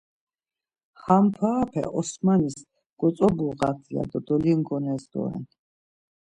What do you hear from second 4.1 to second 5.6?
do dolingones doren.